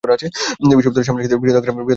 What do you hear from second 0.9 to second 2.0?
সামনে একটি বৃহদাকার খেলার মাঠ আছে।